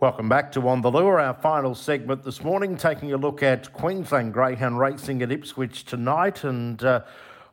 [0.00, 3.70] Welcome back to On the Lure, our final segment this morning, taking a look at
[3.74, 6.42] Queensland Greyhound Racing at Ipswich tonight.
[6.42, 7.02] And uh,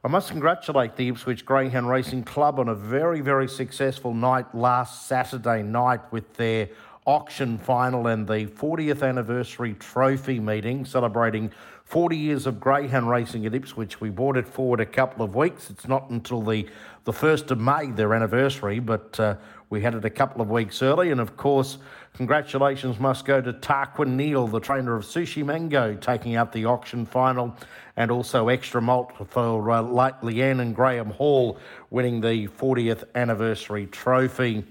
[0.02, 5.08] I must congratulate the Ipswich Greyhound Racing Club on a very, very successful night last
[5.08, 6.70] Saturday night with their
[7.06, 11.52] auction final and the 40th anniversary trophy meeting celebrating
[11.84, 14.02] 40 years of greyhound racing at Ipswich.
[14.02, 15.70] We brought it forward a couple of weeks.
[15.70, 16.68] It's not until the,
[17.06, 19.36] the 1st of May, their anniversary, but uh,
[19.70, 21.12] we had it a couple of weeks early.
[21.12, 21.78] And of course,
[22.14, 27.06] congratulations must go to Tarquin Neal, the trainer of Sushi Mango, taking out the auction
[27.06, 27.56] final,
[27.98, 31.58] and also extra malt for uh, Leanne and Graham Hall
[31.90, 34.64] winning the 40th anniversary trophy.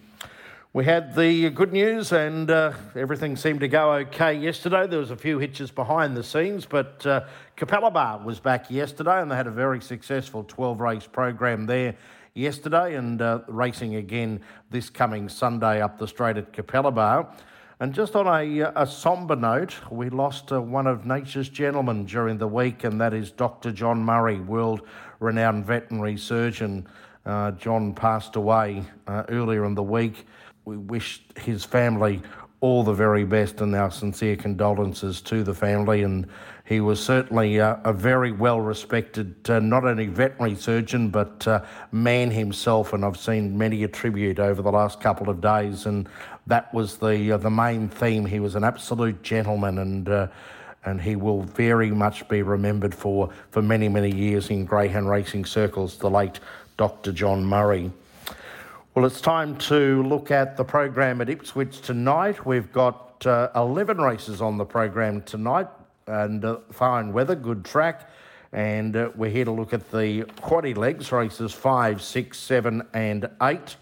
[0.72, 4.86] We had the good news, and uh, everything seemed to go okay yesterday.
[4.86, 7.24] There was a few hitches behind the scenes, but uh,
[7.58, 11.96] Bar was back yesterday, and they had a very successful 12 race program there
[12.36, 14.40] yesterday, and uh, racing again
[14.70, 17.34] this coming Sunday up the straight at Capalaba.
[17.80, 22.38] And just on a, a sombre note, we lost uh, one of nature's gentlemen during
[22.38, 23.72] the week, and that is Dr.
[23.72, 24.82] John Murray, world
[25.20, 26.86] renowned veterinary surgeon.
[27.24, 30.26] Uh, John passed away uh, earlier in the week
[30.66, 32.20] we wish his family
[32.60, 36.02] all the very best and our sincere condolences to the family.
[36.02, 36.26] And
[36.64, 41.62] he was certainly uh, a very well respected, uh, not only veterinary surgeon, but uh,
[41.92, 42.92] man himself.
[42.92, 45.86] And I've seen many a tribute over the last couple of days.
[45.86, 46.08] And
[46.46, 48.24] that was the, uh, the main theme.
[48.24, 50.28] He was an absolute gentleman and uh,
[50.86, 55.44] and he will very much be remembered for, for many, many years in greyhound racing
[55.44, 56.38] circles, the late
[56.76, 57.10] Dr.
[57.10, 57.90] John Murray.
[58.96, 62.46] Well, it's time to look at the program at Ipswich tonight.
[62.46, 65.68] We've got uh, 11 races on the program tonight
[66.06, 68.08] and uh, fine weather, good track.
[68.54, 73.28] And uh, we're here to look at the quaddy legs, races 5, 6, 7, and
[73.42, 73.76] 8.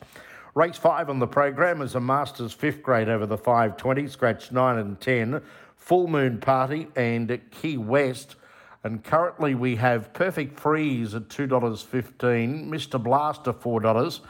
[0.57, 4.79] Race 5 on the program is a Masters 5th grade over the 520, scratch 9
[4.79, 5.41] and 10,
[5.77, 8.35] Full Moon Party and Key West.
[8.83, 13.01] And currently we have Perfect Freeze at $2.15, Mr.
[13.01, 14.20] Blaster $4.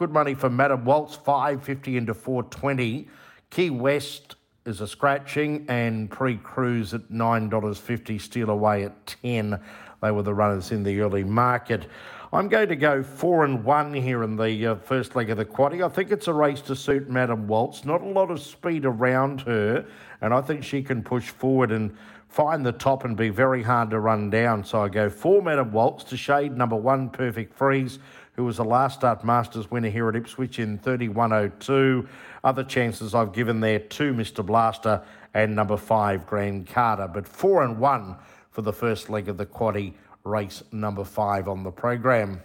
[0.00, 3.06] Good money for Madam Waltz, 550 into 420.
[3.50, 9.60] Key West is a scratching and pre-cruise at $9.50, steal away at 10.
[10.00, 11.86] They were the runners in the early market.
[12.32, 15.44] I'm going to go four and one here in the uh, first leg of the
[15.44, 15.84] quaddy.
[15.84, 17.84] I think it's a race to suit Madam Waltz.
[17.84, 19.84] Not a lot of speed around her,
[20.22, 21.94] and I think she can push forward and
[22.30, 24.64] find the top and be very hard to run down.
[24.64, 27.98] So I go four Madam Waltz to shade number one, Perfect Freeze
[28.40, 32.08] who was a last start Masters winner here at Ipswich in 31.02.
[32.42, 34.44] Other chances I've given there to Mr.
[34.44, 35.02] Blaster
[35.34, 38.16] and number five, Grand Carter, but four and one
[38.50, 39.92] for the first leg of the quaddy
[40.24, 42.40] race number five on the program.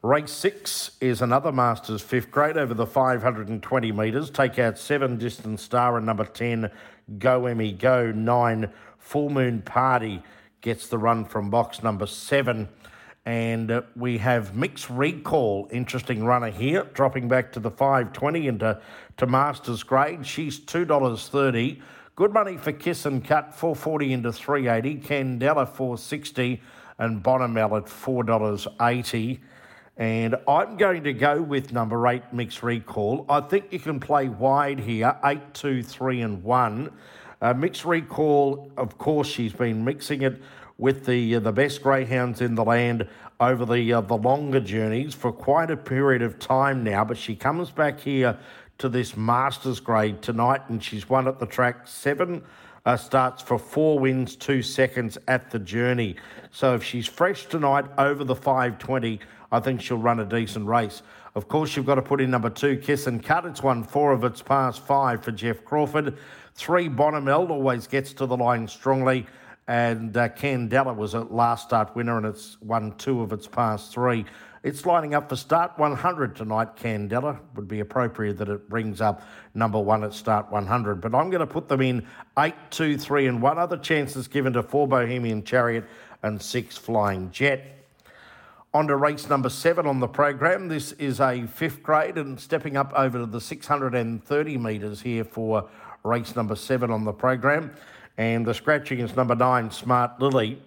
[0.00, 4.30] Race six is another Masters fifth grade over the 520 metres.
[4.30, 6.70] Take out seven Distant Star and number 10,
[7.18, 8.10] Go Emmy Go.
[8.10, 10.22] Nine, Full Moon Party
[10.62, 12.70] gets the run from box number seven.
[13.26, 18.80] And uh, we have Mix Recall, interesting runner here, dropping back to the 520 into
[19.18, 20.26] to Masters grade.
[20.26, 21.80] She's $2.30.
[22.16, 25.06] Good money for Kiss and Cut, 440 into 380.
[25.06, 26.62] Candela, 460
[26.98, 29.40] and Bonamel at $4.80.
[29.96, 33.26] And I'm going to go with number eight, Mix Recall.
[33.28, 36.90] I think you can play wide here, eight, two, three, and one.
[37.40, 40.42] Uh, Mix Recall, of course, she's been mixing it
[40.76, 43.08] with the uh, the best greyhounds in the land
[43.38, 47.02] over the uh, the longer journeys for quite a period of time now.
[47.04, 48.38] But she comes back here
[48.78, 52.42] to this Masters grade tonight, and she's won at the track seven.
[52.86, 56.16] Uh, starts for four wins, two seconds at the journey.
[56.50, 59.20] So if she's fresh tonight over the 520,
[59.52, 61.02] I think she'll run a decent race.
[61.34, 63.44] Of course, you've got to put in number two, Kiss and Cut.
[63.44, 66.16] It's won four of its past five for Jeff Crawford.
[66.60, 69.26] Three, Bonamel always gets to the line strongly
[69.66, 73.94] and uh, Candela was a last start winner and it's won two of its past
[73.94, 74.26] three.
[74.62, 77.40] It's lining up for start 100 tonight, Candela.
[77.54, 79.22] Would be appropriate that it brings up
[79.54, 81.00] number one at start 100.
[81.00, 82.06] But I'm going to put them in
[82.38, 83.58] 8, 2, 3, and 1.
[83.58, 85.86] Other chances given to 4 Bohemian Chariot
[86.22, 87.79] and 6 Flying Jet.
[88.72, 90.68] On to race number 7 on the program.
[90.68, 95.68] This is a fifth grade and stepping up over to the 630 metres here for
[96.04, 97.72] race number 7 on the program
[98.16, 100.62] and the scratching is number nine, Smart Lily.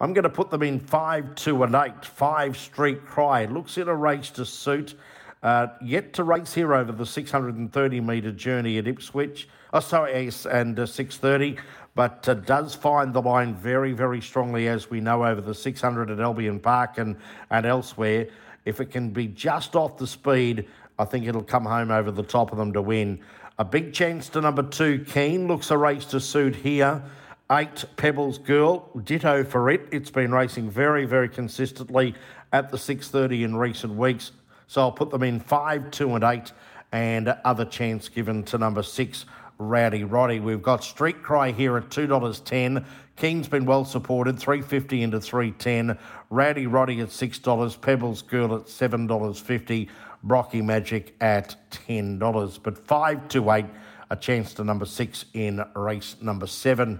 [0.00, 2.04] I'm going to put them in five, two, and eight.
[2.04, 4.94] Five Street Cry looks in a race to suit.
[5.44, 9.48] Uh, yet to race here over the 630 metre journey at Ipswich.
[9.72, 11.58] Oh, sorry, and uh, 630,
[11.94, 16.10] but uh, does find the line very, very strongly, as we know, over the 600
[16.10, 17.16] at Albion Park and,
[17.50, 18.26] and elsewhere.
[18.64, 20.66] If it can be just off the speed
[20.98, 23.20] I think it'll come home over the top of them to win.
[23.58, 25.48] A big chance to number two, Keen.
[25.48, 27.02] Looks a race to suit here.
[27.50, 28.88] Eight, Pebbles Girl.
[29.02, 29.88] Ditto for it.
[29.90, 32.14] It's been racing very, very consistently
[32.52, 34.32] at the 6.30 in recent weeks.
[34.66, 36.52] So I'll put them in five, two, and eight,
[36.92, 39.26] and other chance given to number six,
[39.58, 40.40] Rowdy Roddy.
[40.40, 42.84] We've got Street Cry here at $2.10.
[43.16, 45.98] King's been well supported, 350 into 310.
[46.30, 47.80] Rowdy Roddy at $6.
[47.80, 49.88] Pebbles Girl at $7.50.
[50.24, 52.58] Brocky Magic at $10.
[52.62, 53.66] But 5 to 8,
[54.10, 56.98] a chance to number 6 in race number 7.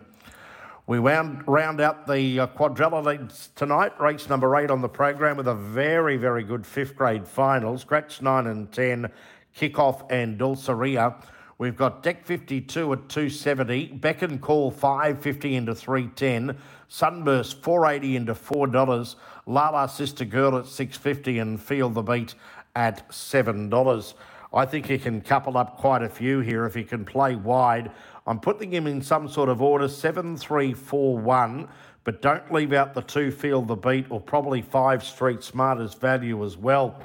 [0.87, 5.49] We round, round out the uh, quadrella tonight, race number 8 on the program with
[5.49, 7.79] a very, very good fifth grade final.
[7.79, 9.11] Scratch 9 and 10,
[9.57, 11.15] Kickoff and Dulceria.
[11.57, 16.59] We've got Deck 52 at 270, Beck and Call 550 into 310,
[16.89, 19.15] Sunburst 480 into $4,
[19.47, 22.35] Lala Sister Girl at 650 and Feel the Beat
[22.77, 24.15] at $7.
[24.53, 27.91] I think he can couple up quite a few here if he can play wide.
[28.27, 31.69] I'm putting him in some sort of order 7 3 4 1,
[32.05, 36.45] but don't leave out the two Feel the Beat or probably five Street smartest value
[36.45, 37.01] as well.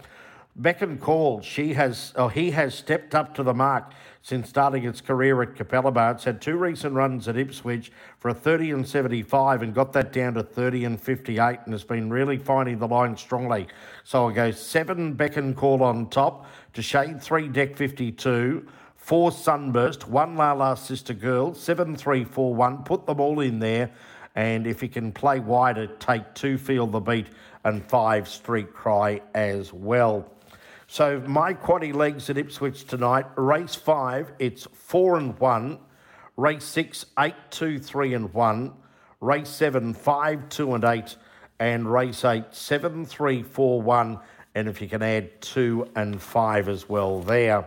[0.55, 4.83] Beck and Call, she has, oh, he has stepped up to the mark since starting
[4.83, 8.87] its career at Capalaba It's had two recent runs at Ipswich for a 30 and
[8.87, 12.87] 75 and got that down to 30 and 58 and has been really finding the
[12.87, 13.67] line strongly.
[14.03, 18.67] So I go seven Beck and Call on top to shade three deck 52
[19.09, 22.83] four Sunburst, one La La Sister Girl, seven, three, four, one.
[22.83, 23.89] Put them all in there,
[24.35, 27.25] and if you can play wider, take two Feel the Beat
[27.63, 30.31] and five Street Cry as well.
[30.85, 33.25] So my quaddy legs at Ipswich tonight.
[33.35, 35.79] Race five, it's four and one.
[36.37, 38.73] Race six, eight, two, three and one.
[39.21, 41.15] Race seven, five, two and eight.
[41.57, 44.19] And race eight, seven, three, four, one.
[44.53, 47.65] And if you can add two and five as well there.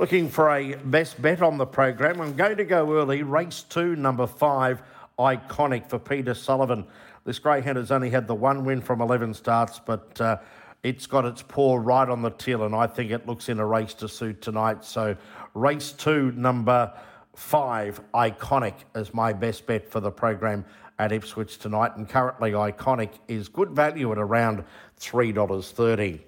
[0.00, 2.22] Looking for a best bet on the program.
[2.22, 3.22] I'm going to go early.
[3.22, 4.80] Race two, number five,
[5.18, 6.86] iconic for Peter Sullivan.
[7.26, 10.38] This greyhound has only had the one win from 11 starts, but uh,
[10.82, 13.66] it's got its paw right on the till, and I think it looks in a
[13.66, 14.86] race to suit tonight.
[14.86, 15.14] So,
[15.52, 16.94] race two, number
[17.34, 20.64] five, Iconic, is my best bet for the program
[20.98, 21.94] at Ipswich tonight.
[21.96, 24.64] And currently, Iconic is good value at around
[24.98, 26.20] $3.30.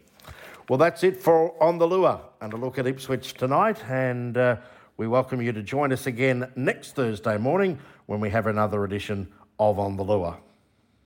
[0.68, 3.84] Well, that's it for On the Lure and a look at Ipswich tonight.
[3.88, 4.56] And uh,
[4.96, 9.26] we welcome you to join us again next Thursday morning when we have another edition
[9.58, 10.38] of On the Lure.